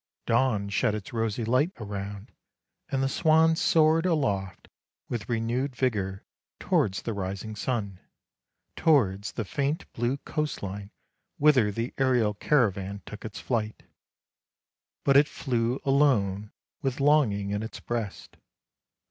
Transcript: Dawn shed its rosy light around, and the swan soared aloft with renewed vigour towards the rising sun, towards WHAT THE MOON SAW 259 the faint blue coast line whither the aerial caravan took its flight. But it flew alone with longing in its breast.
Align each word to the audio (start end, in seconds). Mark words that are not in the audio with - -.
Dawn 0.25 0.69
shed 0.69 0.95
its 0.95 1.13
rosy 1.13 1.45
light 1.45 1.71
around, 1.77 2.31
and 2.89 3.03
the 3.03 3.07
swan 3.07 3.55
soared 3.55 4.07
aloft 4.07 4.67
with 5.09 5.29
renewed 5.29 5.75
vigour 5.75 6.23
towards 6.59 7.03
the 7.03 7.13
rising 7.13 7.55
sun, 7.55 7.99
towards 8.75 9.29
WHAT 9.29 9.35
THE 9.35 9.41
MOON 9.41 9.47
SAW 9.47 9.55
259 9.57 9.71
the 9.75 9.77
faint 9.77 9.93
blue 9.93 10.17
coast 10.33 10.63
line 10.63 10.91
whither 11.37 11.71
the 11.71 11.93
aerial 11.99 12.33
caravan 12.33 13.03
took 13.05 13.23
its 13.23 13.39
flight. 13.39 13.83
But 15.03 15.17
it 15.17 15.27
flew 15.27 15.79
alone 15.85 16.51
with 16.81 16.99
longing 16.99 17.51
in 17.51 17.61
its 17.61 17.79
breast. 17.79 18.37